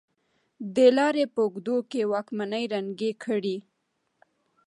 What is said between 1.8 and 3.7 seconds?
کې واکمنۍ ړنګې کړې.